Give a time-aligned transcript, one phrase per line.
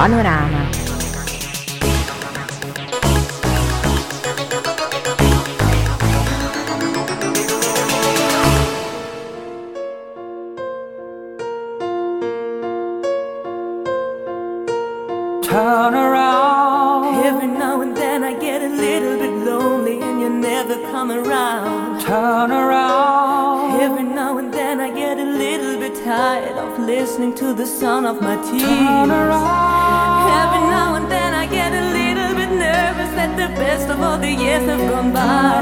[0.00, 0.89] Panorama.
[27.20, 28.62] Listening to the sound of my tears.
[28.62, 28.70] Every
[30.72, 34.30] now and then I get a little bit nervous that the best of all the
[34.30, 35.58] years have gone by.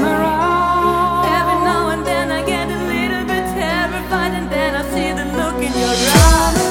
[1.37, 5.25] Every now and then I get a little bit terrified and then I see the
[5.37, 6.68] look in your eyes.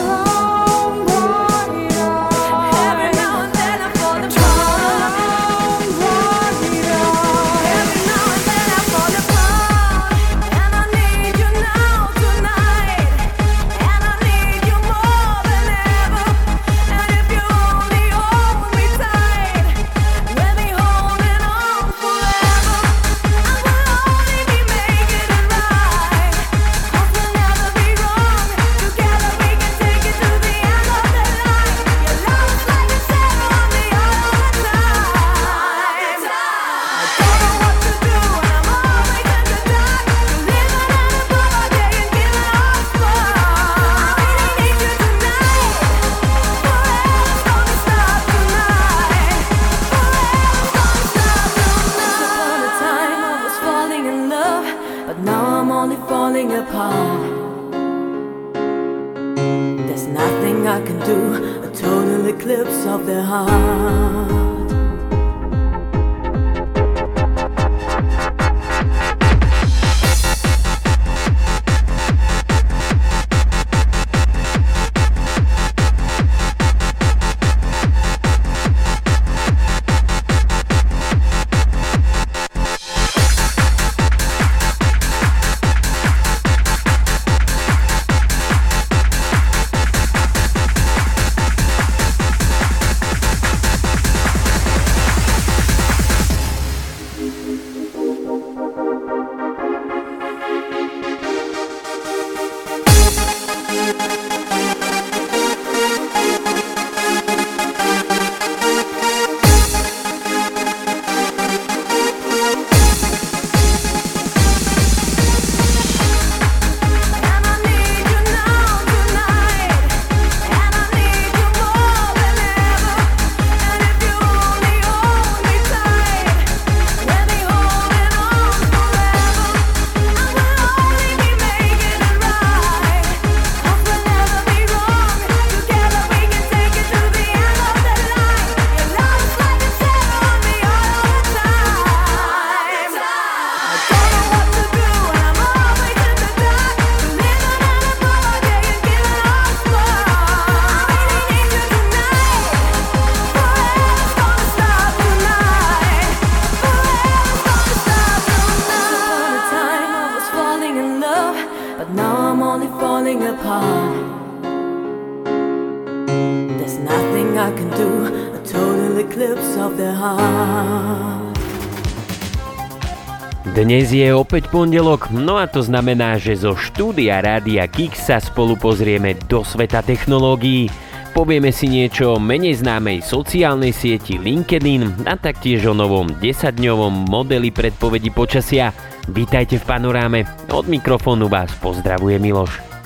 [174.19, 179.47] Opäť pondelok, no a to znamená, že zo štúdia Rádia Kik sa spolu pozrieme do
[179.47, 180.67] sveta technológií.
[181.15, 187.55] Povieme si niečo o menej známej sociálnej sieti LinkedIn a taktiež o novom 10-dňovom modeli
[187.55, 188.75] predpovedi počasia.
[189.07, 190.21] Vítajte v panoráme,
[190.51, 192.78] od mikrofónu vás pozdravuje Miloš.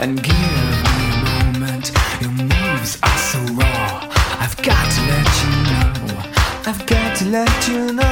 [0.00, 1.92] and give me a moment.
[2.22, 4.08] Your moves are so raw.
[4.40, 6.22] I've got to let you know.
[6.66, 8.09] I've got to let you know.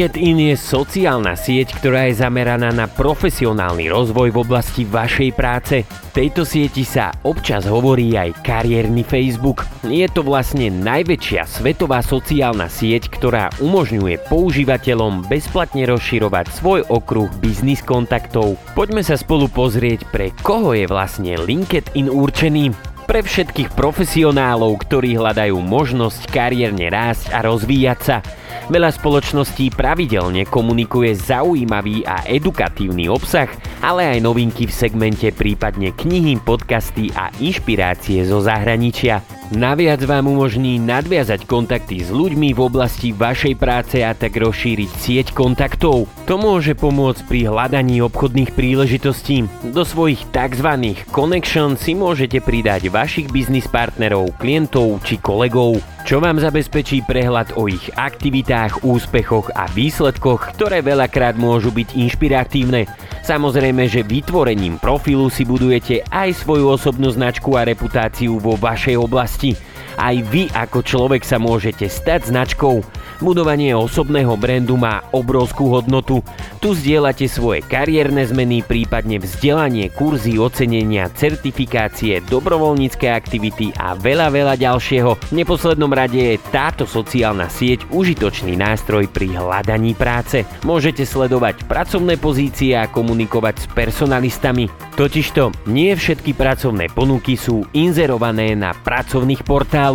[0.00, 5.84] LinkedIn je sociálna sieť, ktorá je zameraná na profesionálny rozvoj v oblasti vašej práce.
[5.84, 9.68] V tejto sieti sa občas hovorí aj kariérny Facebook.
[9.84, 17.84] Je to vlastne najväčšia svetová sociálna sieť, ktorá umožňuje používateľom bezplatne rozširovať svoj okruh biznis
[17.84, 18.56] kontaktov.
[18.72, 25.58] Poďme sa spolu pozrieť, pre koho je vlastne LinkedIn určený pre všetkých profesionálov, ktorí hľadajú
[25.58, 28.22] možnosť kariérne rásť a rozvíjať sa.
[28.70, 33.50] Veľa spoločností pravidelne komunikuje zaujímavý a edukatívny obsah,
[33.82, 39.39] ale aj novinky v segmente prípadne knihy, podcasty a inšpirácie zo zahraničia.
[39.50, 45.26] Naviac vám umožní nadviazať kontakty s ľuďmi v oblasti vašej práce a tak rozšíriť sieť
[45.34, 46.06] kontaktov.
[46.30, 49.50] To môže pomôcť pri hľadaní obchodných príležitostí.
[49.74, 50.94] Do svojich tzv.
[51.10, 57.68] connection si môžete pridať vašich biznis partnerov, klientov či kolegov čo vám zabezpečí prehľad o
[57.68, 62.88] ich aktivitách, úspechoch a výsledkoch, ktoré veľakrát môžu byť inšpiratívne.
[63.20, 69.39] Samozrejme, že vytvorením profilu si budujete aj svoju osobnú značku a reputáciu vo vašej oblasti.
[69.40, 69.56] 进
[69.96, 72.84] Aj vy ako človek sa môžete stať značkou.
[73.20, 76.24] Budovanie osobného brandu má obrovskú hodnotu.
[76.56, 84.54] Tu zdieľate svoje kariérne zmeny, prípadne vzdelanie, kurzy, ocenenia, certifikácie, dobrovoľnícke aktivity a veľa, veľa
[84.56, 85.10] ďalšieho.
[85.28, 90.48] V neposlednom rade je táto sociálna sieť užitočný nástroj pri hľadaní práce.
[90.64, 94.72] Môžete sledovať pracovné pozície a komunikovať s personalistami.
[94.96, 99.89] Totižto nie všetky pracovné ponuky sú inzerované na pracovných portáloch.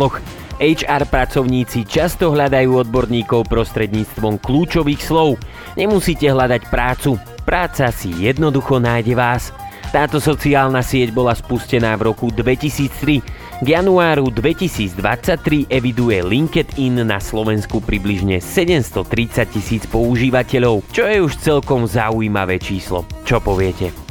[0.56, 5.36] HR pracovníci často hľadajú odborníkov prostredníctvom kľúčových slov.
[5.76, 9.52] Nemusíte hľadať prácu, práca si jednoducho nájde vás.
[9.92, 13.60] Táto sociálna sieť bola spustená v roku 2003.
[13.62, 21.88] K januáru 2023 eviduje LinkedIn na Slovensku približne 730 tisíc používateľov, čo je už celkom
[21.88, 23.08] zaujímavé číslo.
[23.24, 24.05] Čo poviete?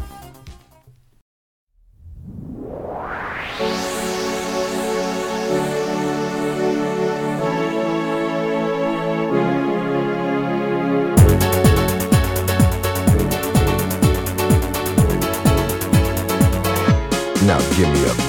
[17.77, 18.25] Give me a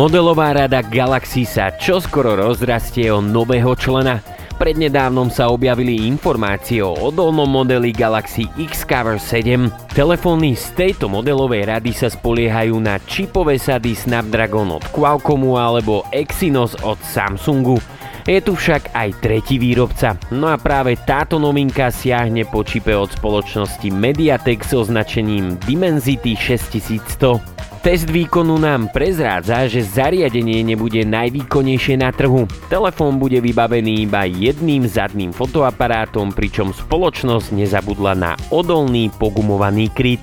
[0.00, 4.24] Modelová rada Galaxy sa čoskoro rozrastie o nového člena.
[4.56, 9.68] Prednedávnom sa objavili informácie o odolnom modeli Galaxy X-Cover 7.
[9.92, 16.80] Telefóny z tejto modelovej rady sa spoliehajú na čipové sady Snapdragon od Qualcommu alebo Exynos
[16.80, 17.76] od Samsungu.
[18.24, 23.12] Je tu však aj tretí výrobca, no a práve táto novinka siahne po čipe od
[23.12, 27.60] spoločnosti Mediatek s označením Dimensity 6100.
[27.80, 32.44] Test výkonu nám prezrádza, že zariadenie nebude najvýkonnejšie na trhu.
[32.68, 40.20] Telefón bude vybavený iba jedným zadným fotoaparátom, pričom spoločnosť nezabudla na odolný pogumovaný kryt.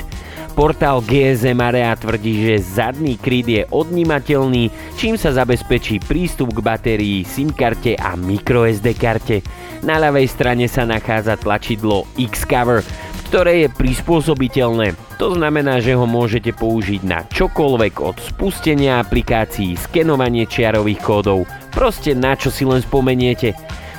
[0.53, 7.25] Portál GSM Area tvrdí, že zadný kryt je odnímateľný, čím sa zabezpečí prístup k batérii,
[7.25, 9.41] SIM karte a microSD karte.
[9.81, 12.85] Na ľavej strane sa nachádza tlačidlo X-Cover,
[13.27, 14.95] ktoré je prispôsobiteľné.
[15.19, 21.43] To znamená, že ho môžete použiť na čokoľvek od spustenia aplikácií, skenovanie čiarových kódov,
[21.75, 23.51] proste na čo si len spomeniete.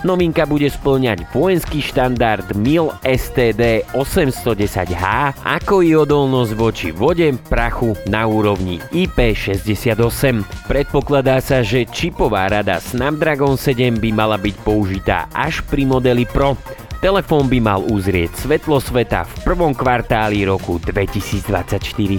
[0.06, 8.22] Novinka bude splňať vojenský štandard MIL STD 810H, ako i odolnosť voči vode, prachu na
[8.30, 10.46] úrovni IP68.
[10.70, 16.54] Predpokladá sa, že čipová rada Snapdragon 7 by mala byť použitá až pri modeli Pro.
[16.98, 22.18] Telefón by mal uzrieť svetlo sveta v prvom kvartáli roku 2024.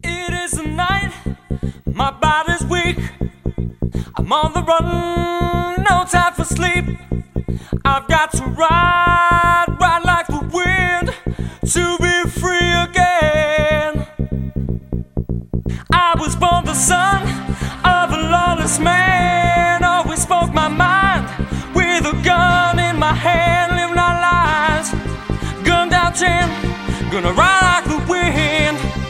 [0.00, 1.12] It is night,
[1.92, 2.08] my
[2.72, 2.96] weak.
[4.16, 6.88] I'm on the run, no time for sleep.
[7.84, 11.12] I've got to ride, ride like the wind
[11.68, 14.08] to be free again.
[15.92, 17.28] I was born the son
[17.84, 21.28] of a lawless man, always spoke my mind
[21.76, 22.81] with a gun.
[23.02, 24.88] My hand, living our lives.
[25.66, 26.46] Gunned out chin,
[27.10, 29.01] gonna ride like the wind.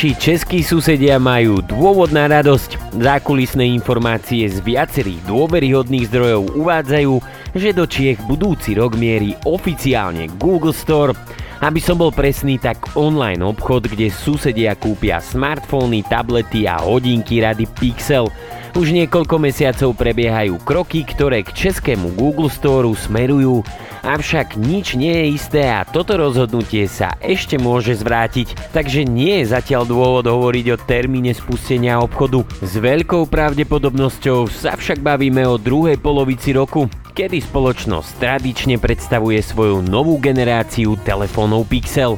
[0.00, 2.96] Naši českí susedia majú dôvod na radosť.
[3.04, 7.14] Zákulisné informácie z viacerých dôveryhodných zdrojov uvádzajú,
[7.52, 11.12] že do Čiech budúci rok mierí oficiálne Google Store.
[11.60, 17.68] Aby som bol presný, tak online obchod, kde susedia kúpia smartfóny, tablety a hodinky rady
[17.68, 18.32] Pixel.
[18.78, 23.66] Už niekoľko mesiacov prebiehajú kroky, ktoré k českému Google Store smerujú
[24.00, 29.52] Avšak nič nie je isté a toto rozhodnutie sa ešte môže zvrátiť, takže nie je
[29.52, 32.40] zatiaľ dôvod hovoriť o termíne spustenia obchodu.
[32.64, 39.84] S veľkou pravdepodobnosťou sa však bavíme o druhej polovici roku, kedy spoločnosť tradične predstavuje svoju
[39.84, 42.16] novú generáciu telefónov Pixel.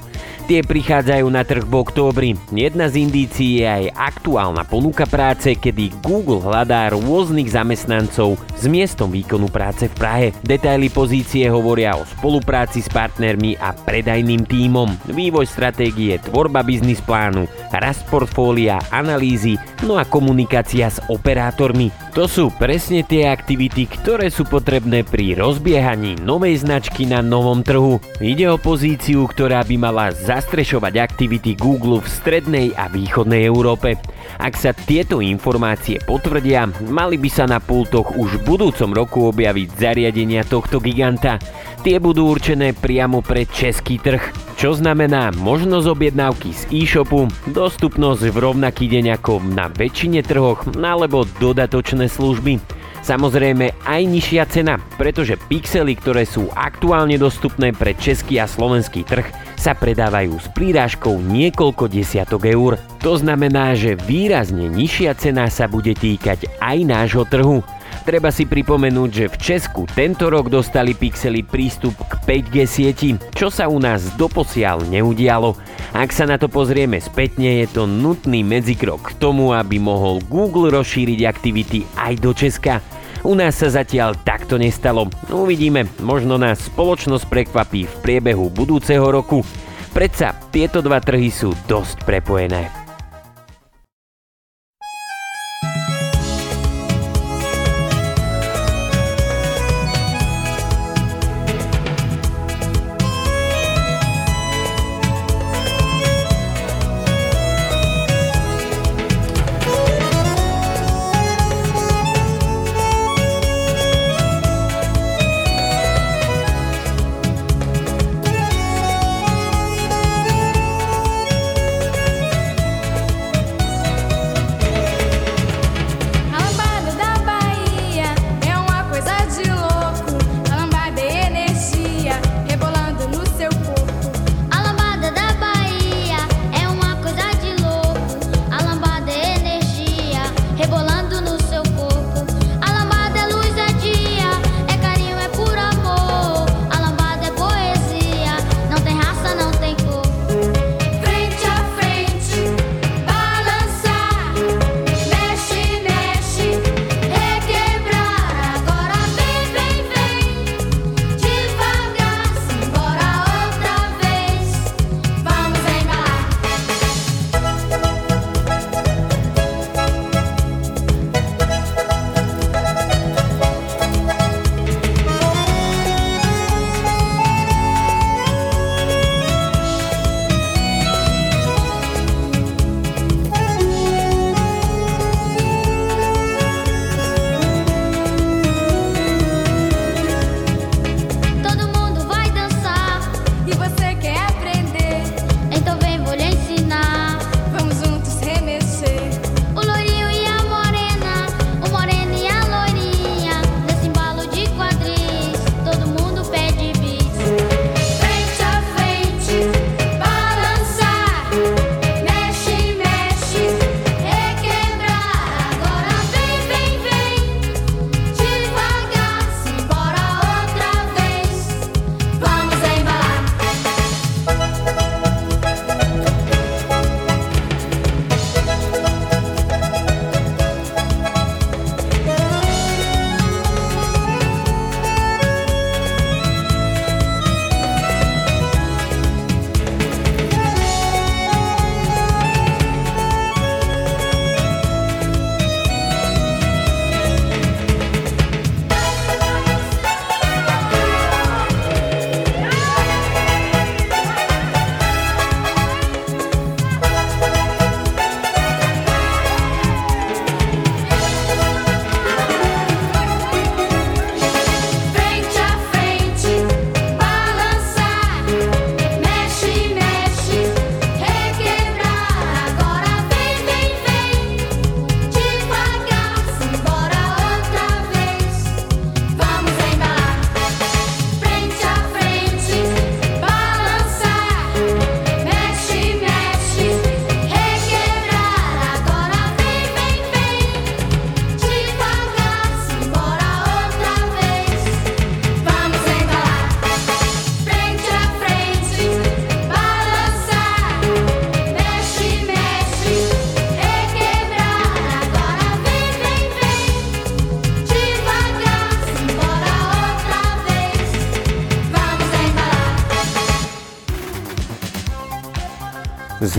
[0.53, 2.31] Tie prichádzajú na trh v októbri.
[2.53, 9.09] Jedna z indícií je aj aktuálna ponuka práce, kedy Google hľadá rôznych zamestnancov s miestom
[9.09, 10.29] výkonu práce v Prahe.
[10.45, 17.49] Detaily pozície hovoria o spolupráci s partnermi a predajným tímom, vývoj stratégie, tvorba biznis plánu,
[17.73, 19.57] rast portfólia, analýzy,
[19.89, 22.02] no a komunikácia s operátormi.
[22.13, 28.05] To sú presne tie aktivity, ktoré sú potrebné pri rozbiehaní novej značky na novom trhu.
[28.21, 33.97] Ide o pozíciu, ktorá by mala zastrešovať aktivity Google v strednej a východnej Európe.
[34.37, 39.73] Ak sa tieto informácie potvrdia, mali by sa na pultoch už v budúcom roku objaviť
[39.73, 41.41] zariadenia tohto giganta.
[41.83, 44.23] Tie budú určené priamo pre český trh,
[44.55, 51.27] čo znamená možnosť objednávky z e-shopu, dostupnosť v rovnaký deň ako na väčšine trhoch alebo
[51.43, 52.63] dodatočné služby.
[53.03, 59.27] Samozrejme aj nižšia cena, pretože pixely, ktoré sú aktuálne dostupné pre český a slovenský trh,
[59.59, 62.79] sa predávajú s prírážkou niekoľko desiatok eur.
[63.03, 67.67] To znamená, že výrazne nižšia cena sa bude týkať aj nášho trhu.
[68.03, 73.47] Treba si pripomenúť, že v Česku tento rok dostali Pixely prístup k 5G sieti, čo
[73.47, 75.55] sa u nás doposiaľ neudialo.
[75.95, 80.75] Ak sa na to pozrieme spätne, je to nutný medzikrok k tomu, aby mohol Google
[80.75, 82.83] rozšíriť aktivity aj do Česka.
[83.23, 85.07] U nás sa zatiaľ takto nestalo.
[85.31, 89.47] Uvidíme, možno nás spoločnosť prekvapí v priebehu budúceho roku.
[89.95, 92.82] Predsa tieto dva trhy sú dosť prepojené.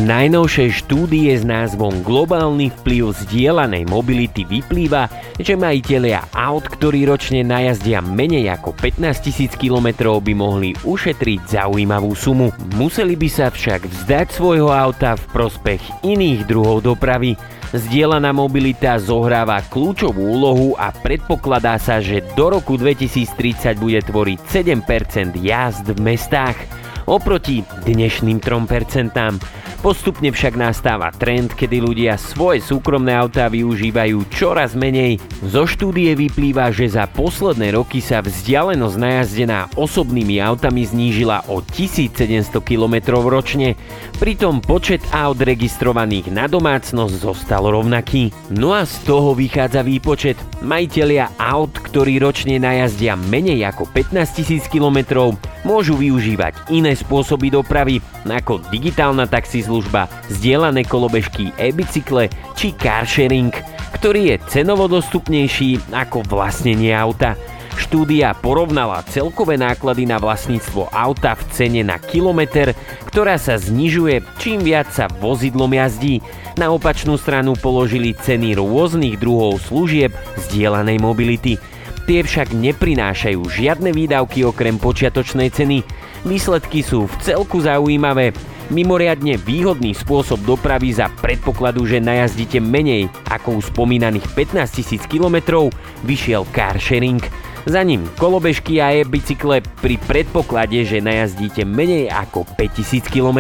[0.04, 5.08] Najnovšej štúdie s názvom Globálny vplyv zdieľanej mobility vyplýva,
[5.40, 9.00] že majiteľia aut, ktorí ročne najazdia menej ako 15
[9.48, 12.52] 000 km by mohli ušetriť zaujímavú sumu.
[12.76, 17.40] Museli by sa však vzdať svojho auta v prospech iných druhov dopravy.
[17.72, 25.40] Zdieľaná mobilita zohráva kľúčovú úlohu a predpokladá sa, že do roku 2030 bude tvoriť 7%
[25.40, 29.63] jazd v mestách oproti dnešným 3%.
[29.84, 35.20] Postupne však nastáva trend, kedy ľudia svoje súkromné autá využívajú čoraz menej.
[35.44, 42.64] Zo štúdie vyplýva, že za posledné roky sa vzdialenosť najazdená osobnými autami znížila o 1700
[42.64, 43.76] km ročne,
[44.24, 48.32] pritom počet aut registrovaných na domácnosť zostal rovnaký.
[48.56, 50.40] No a z toho vychádza výpočet.
[50.64, 58.00] Majitelia aut, ktorí ročne najazdia menej ako 15 000 km, môžu využívať iné spôsoby dopravy,
[58.24, 63.52] ako digitálna taxislužba, zdieľané kolobežky, e-bicykle či carsharing,
[63.98, 67.40] ktorý je cenovo dostupnejší ako vlastnenie auta.
[67.74, 72.78] Štúdia porovnala celkové náklady na vlastníctvo auta v cene na kilometr,
[73.10, 76.22] ktorá sa znižuje čím viac sa vozidlom jazdí.
[76.54, 81.58] Na opačnú stranu položili ceny rôznych druhov služieb zdieľanej mobility.
[82.04, 85.88] Tie však neprinášajú žiadne výdavky okrem počiatočnej ceny.
[86.28, 88.36] Výsledky sú v celku zaujímavé.
[88.72, 95.68] Mimoriadne výhodný spôsob dopravy za predpokladu, že najazdíte menej ako u spomínaných 15 000 km
[96.04, 97.24] vyšiel car sharing.
[97.64, 103.40] Za ním kolobežky a e-bicykle pri predpoklade, že najazdíte menej ako 5000 km.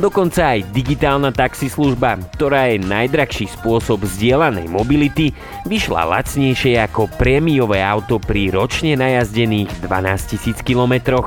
[0.00, 5.36] Dokonca aj digitálna taxislužba, ktorá je najdrahší spôsob zdieľanej mobility,
[5.68, 11.20] vyšla lacnejšie ako prémiové auto pri ročne najazdených 12 000 km.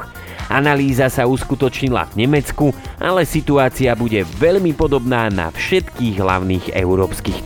[0.49, 7.45] Analýza sa uskutočnila v Nemecku, ale situácia bude veľmi podobná na všetkých hlavných európskych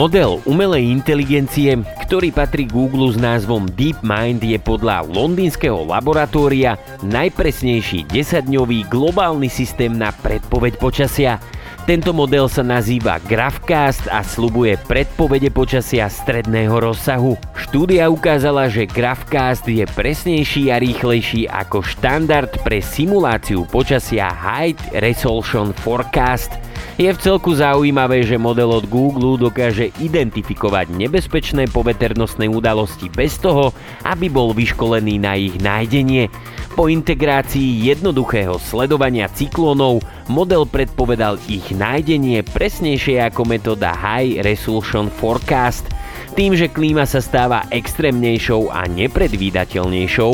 [0.00, 1.76] Model umelej inteligencie,
[2.08, 10.08] ktorý patrí Google s názvom DeepMind, je podľa londýnskeho laboratória najpresnejší 10-dňový globálny systém na
[10.24, 11.36] predpoveď počasia.
[11.84, 17.36] Tento model sa nazýva Graphcast a slubuje predpovede počasia stredného rozsahu.
[17.60, 25.76] Štúdia ukázala, že Graphcast je presnejší a rýchlejší ako štandard pre simuláciu počasia High Resolution
[25.76, 26.56] Forecast–
[27.00, 33.72] je v celku zaujímavé, že model od Google dokáže identifikovať nebezpečné poveternostné udalosti bez toho,
[34.04, 36.28] aby bol vyškolený na ich nájdenie.
[36.76, 45.88] Po integrácii jednoduchého sledovania cyklónov model predpovedal ich nájdenie presnejšie ako metóda High Resolution Forecast.
[46.36, 50.32] Tým, že klíma sa stáva extrémnejšou a nepredvídateľnejšou,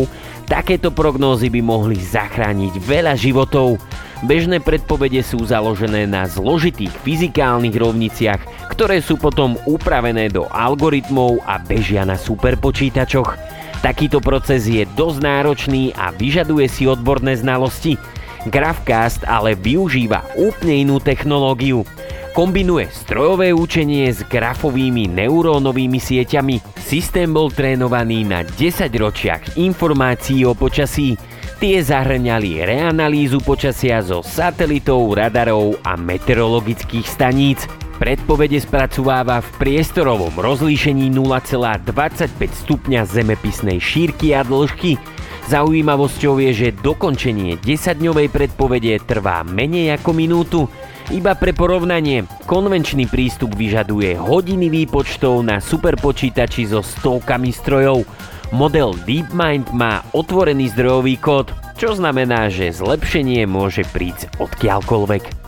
[0.51, 3.79] takéto prognózy by mohli zachrániť veľa životov.
[4.25, 8.41] Bežné predpovede sú založené na zložitých fyzikálnych rovniciach,
[8.73, 13.37] ktoré sú potom upravené do algoritmov a bežia na superpočítačoch.
[13.85, 18.01] Takýto proces je dosť náročný a vyžaduje si odborné znalosti.
[18.49, 21.85] Graphcast ale využíva úplne inú technológiu.
[22.33, 26.61] Kombinuje strojové učenie s grafovými neurónovými sieťami.
[26.81, 31.17] Systém bol trénovaný na 10 ročiach informácií o počasí,
[31.57, 37.65] Tie zahrňali reanalýzu počasia zo satelitov, radarov a meteorologických staníc.
[37.97, 41.89] Predpovede spracováva v priestorovom rozlíšení 0,25
[42.61, 45.01] stupňa zemepisnej šírky a dĺžky.
[45.49, 50.61] Zaujímavosťou je, že dokončenie 10-dňovej predpovede trvá menej ako minútu.
[51.09, 58.05] Iba pre porovnanie, konvenčný prístup vyžaduje hodiny výpočtov na superpočítači so stovkami strojov.
[58.55, 65.46] Model DeepMind má otvorený zdrojový kód, čo znamená, že zlepšenie môže prísť odkiaľkoľvek.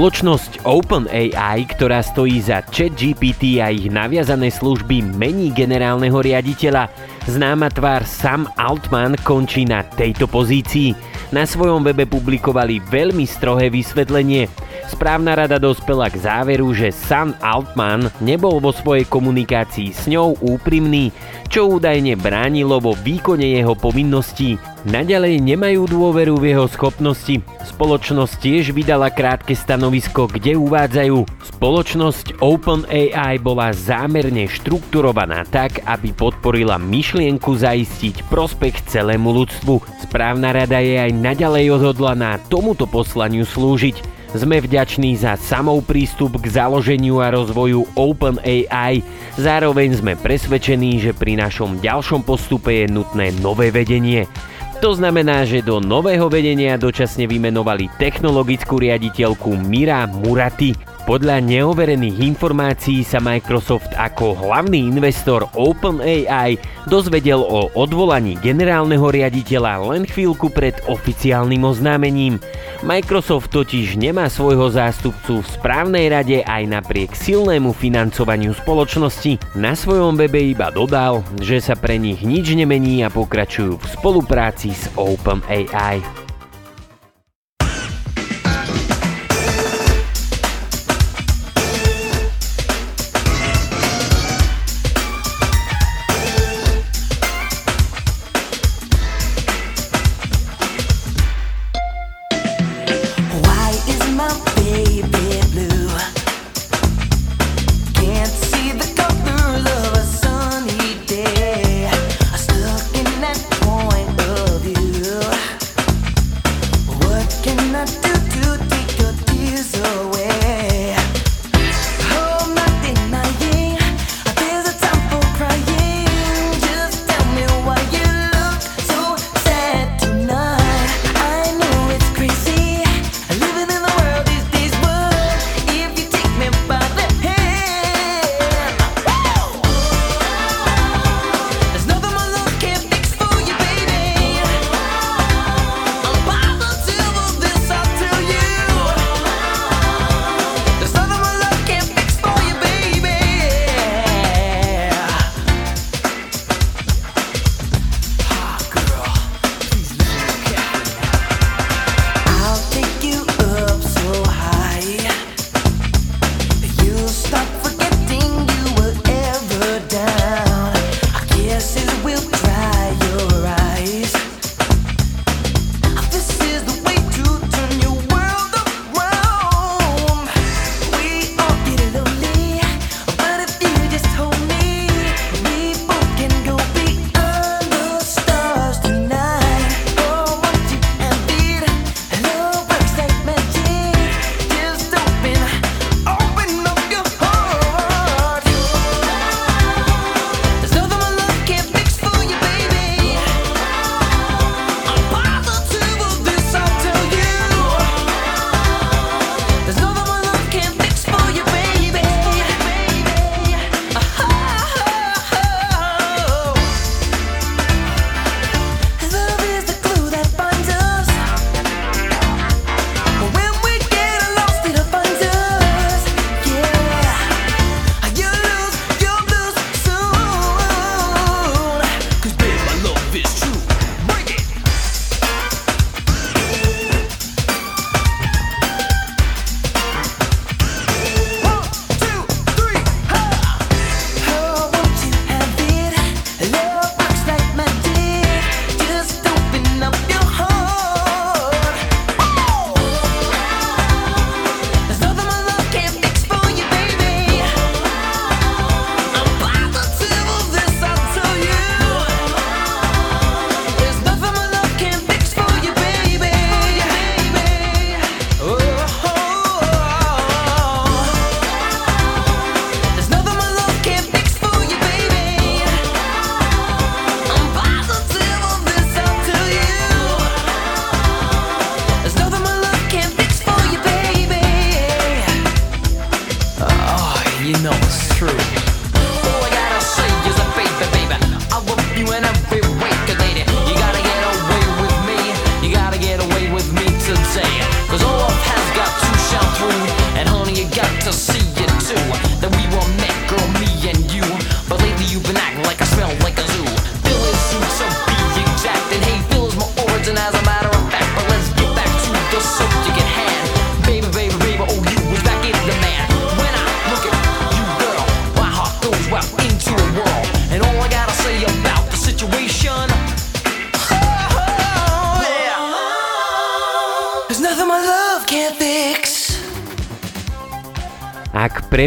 [0.00, 6.88] Spoločnosť OpenAI, ktorá stojí za ChatGPT a ich naviazané služby, mení generálneho riaditeľa.
[7.28, 10.96] Známa tvár Sam Altman končí na tejto pozícii.
[11.36, 14.48] Na svojom webe publikovali veľmi strohé vysvetlenie.
[14.88, 21.12] Správna rada dospela k záveru, že Sam Altman nebol vo svojej komunikácii s ňou úprimný,
[21.50, 24.54] čo údajne bránilo vo výkone jeho povinností.
[24.86, 27.42] Naďalej nemajú dôveru v jeho schopnosti.
[27.66, 36.80] Spoločnosť tiež vydala krátke stanovisko, kde uvádzajú Spoločnosť OpenAI bola zámerne štrukturovaná tak, aby podporila
[36.80, 40.00] myšlienku zaistiť prospech celému ľudstvu.
[40.00, 44.19] Správna rada je aj naďalej odhodlaná tomuto poslaniu slúžiť.
[44.30, 49.02] Sme vďační za samou prístup k založeniu a rozvoju OpenAI,
[49.34, 54.30] zároveň sme presvedčení, že pri našom ďalšom postupe je nutné nové vedenie.
[54.78, 60.89] To znamená, že do nového vedenia dočasne vymenovali technologickú riaditeľku Mira Murati.
[61.10, 66.54] Podľa neoverených informácií sa Microsoft ako hlavný investor OpenAI
[66.86, 72.38] dozvedel o odvolaní generálneho riaditeľa len chvíľku pred oficiálnym oznámením.
[72.86, 79.58] Microsoft totiž nemá svojho zástupcu v správnej rade aj napriek silnému financovaniu spoločnosti.
[79.58, 84.70] Na svojom webe iba dodal, že sa pre nich nič nemení a pokračujú v spolupráci
[84.70, 86.29] s OpenAI.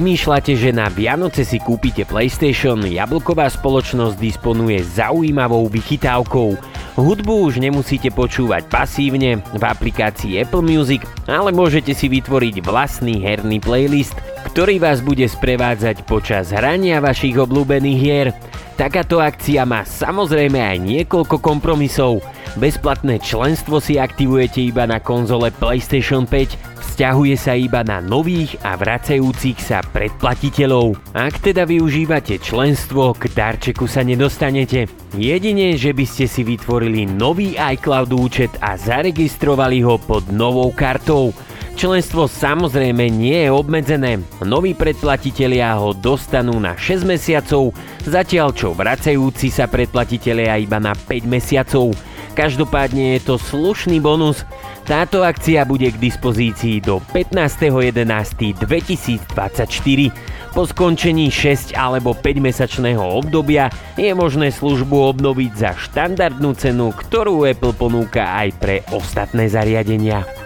[0.03, 6.59] Premýšľate, že na Vianoce si kúpite PlayStation, jablková spoločnosť disponuje zaujímavou vychytávkou.
[6.99, 13.63] Hudbu už nemusíte počúvať pasívne v aplikácii Apple Music, ale môžete si vytvoriť vlastný herný
[13.63, 14.19] playlist,
[14.51, 18.35] ktorý vás bude sprevádzať počas hrania vašich obľúbených hier.
[18.75, 22.19] Takáto akcia má samozrejme aj niekoľko kompromisov.
[22.59, 28.77] Bezplatné členstvo si aktivujete iba na konzole PlayStation 5 Vzťahuje sa iba na nových a
[28.77, 30.93] vracajúcich sa predplatiteľov.
[31.17, 34.85] Ak teda využívate členstvo, k darčeku sa nedostanete.
[35.17, 41.33] Jedine, že by ste si vytvorili nový iCloud účet a zaregistrovali ho pod novou kartou.
[41.73, 44.21] Členstvo samozrejme nie je obmedzené.
[44.45, 47.73] Noví predplatitelia ho dostanú na 6 mesiacov,
[48.05, 52.12] zatiaľ čo vracajúci sa predplatitelia iba na 5 mesiacov.
[52.33, 54.41] Každopádne je to slušný bonus.
[54.83, 58.57] Táto akcia bude k dispozícii do 15.11.2024.
[60.51, 67.45] Po skončení 6 alebo 5 mesačného obdobia je možné službu obnoviť za štandardnú cenu, ktorú
[67.45, 70.42] Apple ponúka aj pre ostatné zariadenia.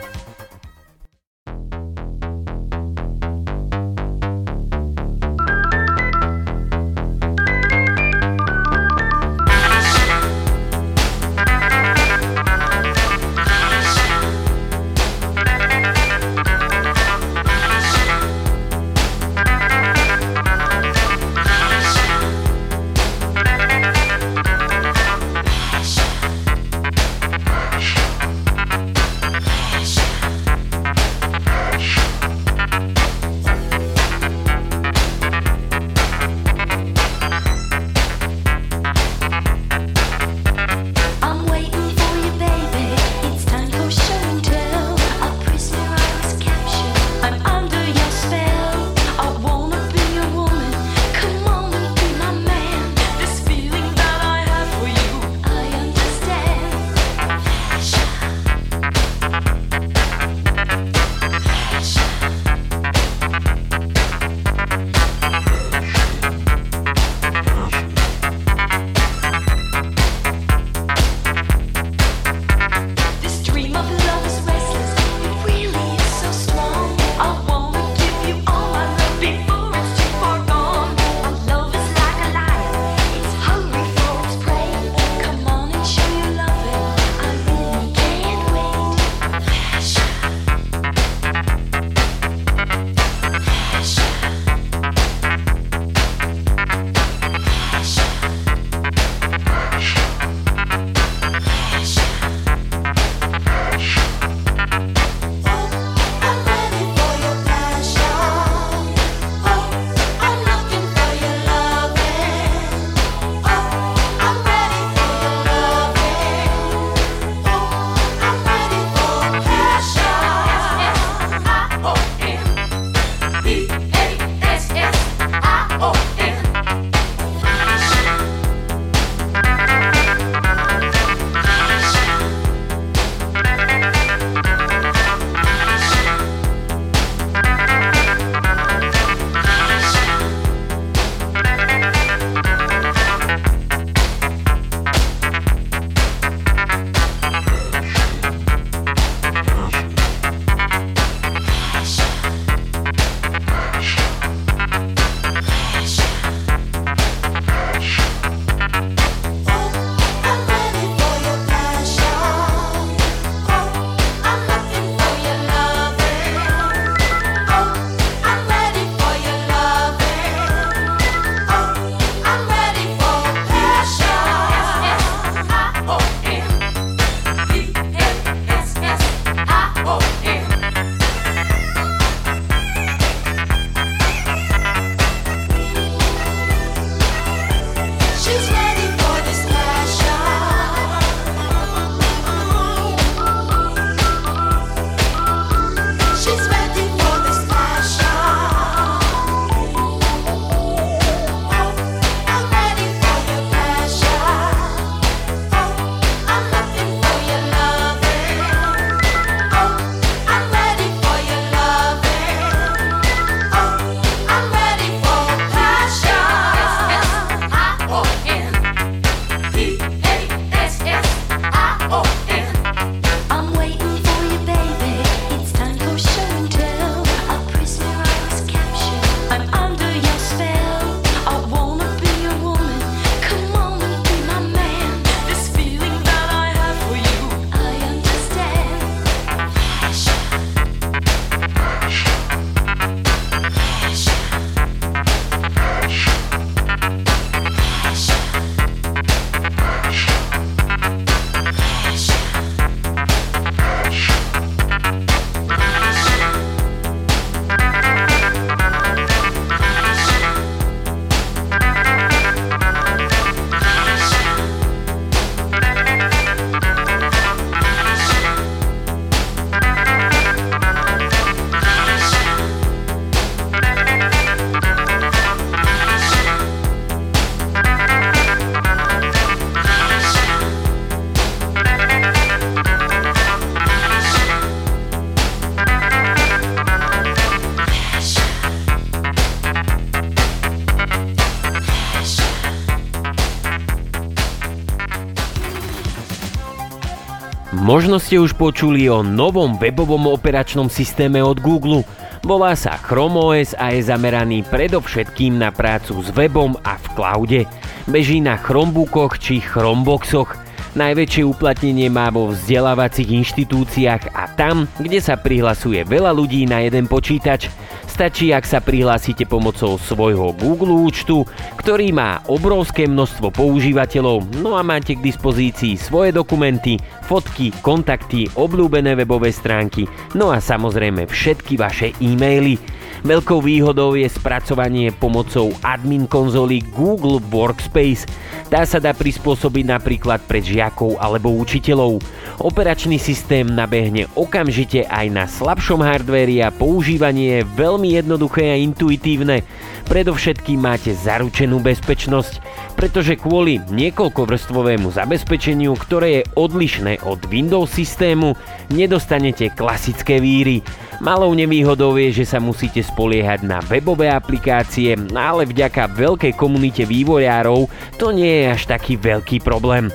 [297.68, 301.84] Možno ste už počuli o novom webovom operačnom systéme od Google.
[302.24, 307.42] Volá sa Chrome OS a je zameraný predovšetkým na prácu s webom a v cloude.
[307.84, 310.40] Beží na Chromebookoch či Chromeboxoch.
[310.80, 316.88] Najväčšie uplatnenie má vo vzdelávacích inštitúciách a tam, kde sa prihlasuje veľa ľudí na jeden
[316.88, 317.52] počítač.
[317.98, 321.26] Stačí, ak sa prihlásite pomocou svojho Google účtu,
[321.58, 326.78] ktorý má obrovské množstvo používateľov, no a máte k dispozícii svoje dokumenty,
[327.10, 332.62] fotky, kontakty, obľúbené webové stránky, no a samozrejme všetky vaše e-maily.
[333.06, 338.10] Veľkou výhodou je spracovanie pomocou admin konzoly Google Workspace.
[338.48, 342.00] Tá sa dá prispôsobiť napríklad pre žiakov alebo učiteľov.
[342.42, 349.44] Operačný systém nabehne okamžite aj na slabšom hardvéri a používanie je veľmi jednoduché a intuitívne.
[349.88, 352.40] Predovšetkým máte zaručenú bezpečnosť,
[352.78, 358.38] pretože kvôli niekoľkovrstvovému zabezpečeniu, ktoré je odlišné od Windows systému,
[358.70, 360.62] nedostanete klasické víry.
[361.02, 367.70] Malou nevýhodou je, že sa musíte spoliehať na webové aplikácie, ale vďaka veľkej komunite vývojárov
[367.98, 369.90] to nie je až taký veľký problém.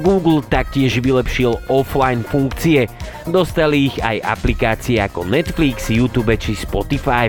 [0.00, 2.88] Google taktiež vylepšil offline funkcie.
[3.28, 7.28] Dostali ich aj aplikácie ako Netflix, YouTube či Spotify.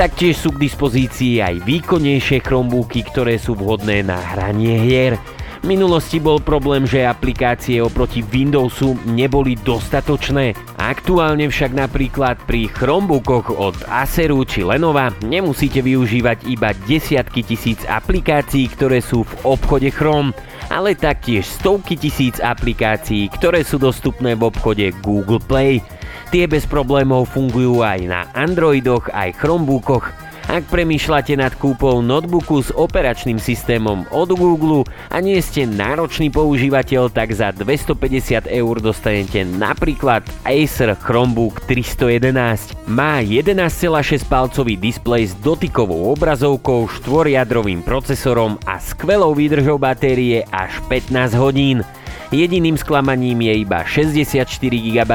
[0.00, 5.14] Taktiež sú k dispozícii aj výkonnejšie Chromebooky, ktoré sú vhodné na hranie hier.
[5.60, 10.56] V minulosti bol problém, že aplikácie oproti Windowsu neboli dostatočné.
[10.80, 18.72] Aktuálne však napríklad pri Chromebookoch od Aceru či Lenova nemusíte využívať iba desiatky tisíc aplikácií,
[18.72, 20.32] ktoré sú v obchode Chrome
[20.70, 25.82] ale taktiež stovky tisíc aplikácií, ktoré sú dostupné v obchode Google Play.
[26.30, 32.74] Tie bez problémov fungujú aj na Androidoch, aj Chromebookoch ak premýšľate nad kúpou notebooku s
[32.74, 40.26] operačným systémom od Google a nie ste náročný používateľ, tak za 250 eur dostanete napríklad
[40.42, 42.90] Acer Chromebook 311.
[42.90, 51.38] Má 11,6 palcový displej s dotykovou obrazovkou, štvoriadrovým procesorom a skvelou výdržou batérie až 15
[51.38, 51.86] hodín.
[52.30, 55.12] Jediným sklamaním je iba 64 GB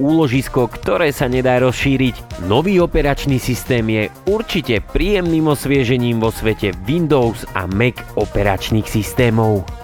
[0.00, 2.40] úložisko, ktoré sa nedá rozšíriť.
[2.48, 9.83] Nový operačný systém je určite príjemným osviežením vo svete Windows a Mac operačných systémov.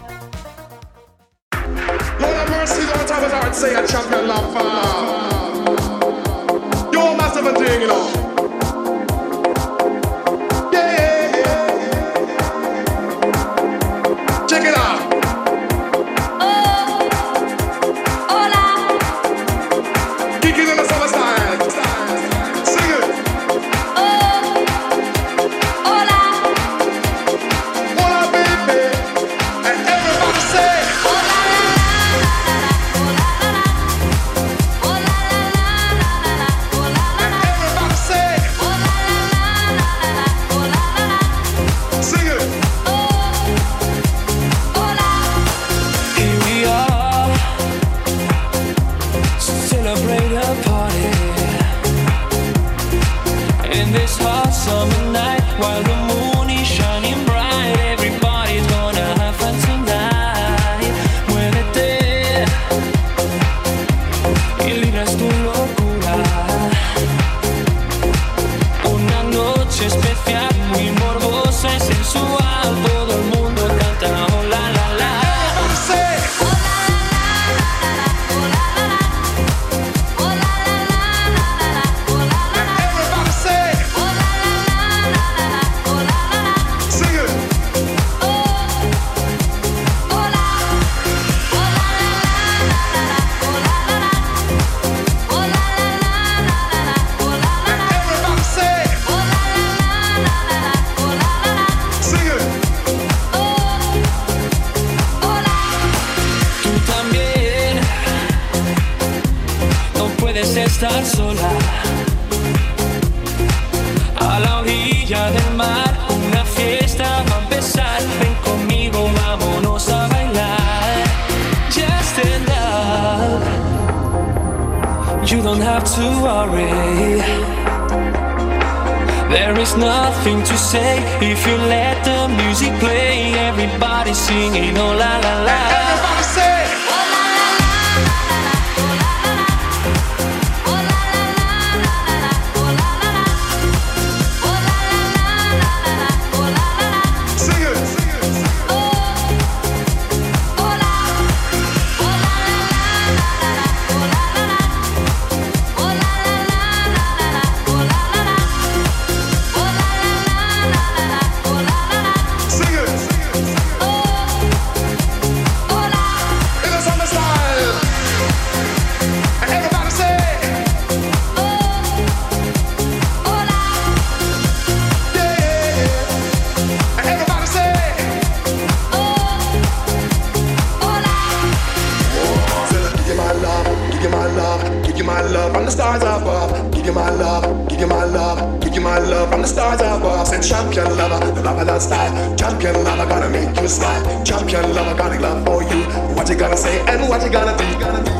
[193.70, 194.26] satisfied.
[194.26, 195.82] Champion love, I got love for you.
[196.14, 198.19] What you gonna say and what you gonna do?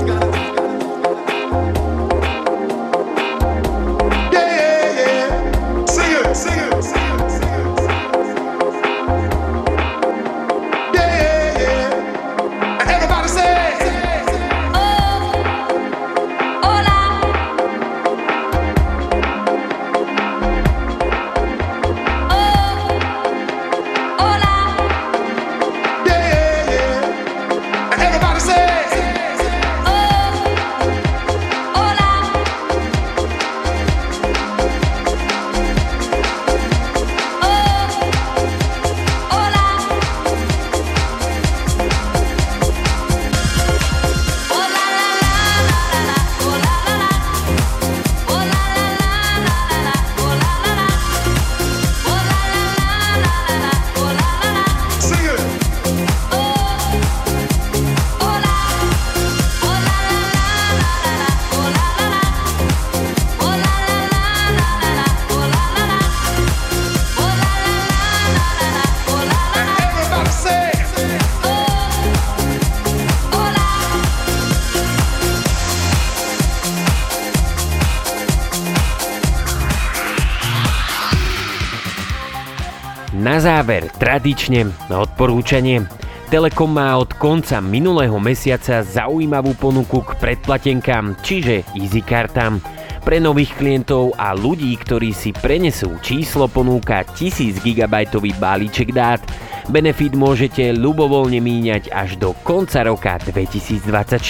[84.20, 85.88] Tradične odporúčanie.
[86.28, 92.60] Telekom má od konca minulého mesiaca zaujímavú ponuku k predplatenkám, čiže easy kartám.
[93.00, 99.24] Pre nových klientov a ľudí, ktorí si prenesú číslo ponúka 1000 GB balíček dát,
[99.72, 104.20] benefit môžete ľubovoľne míňať až do konca roka 2024.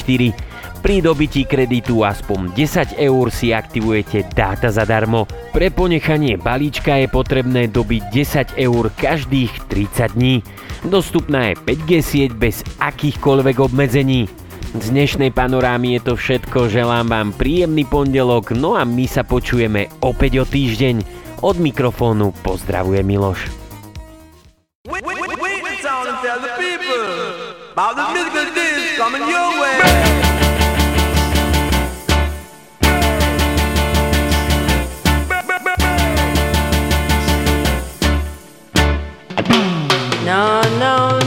[0.81, 5.29] Pri dobití kreditu aspoň 10 eur si aktivujete dáta zadarmo.
[5.53, 10.41] Pre ponechanie balíčka je potrebné dobiť 10 eur každých 30 dní.
[10.89, 14.25] Dostupná je 5G sieť bez akýchkoľvek obmedzení.
[14.73, 19.93] Z dnešnej panorámy je to všetko, želám vám príjemný pondelok, no a my sa počujeme
[20.01, 21.05] opäť o týždeň.
[21.45, 23.53] Od mikrofónu pozdravuje Miloš.
[29.21, 30.30] No,
[40.31, 41.20] no, no.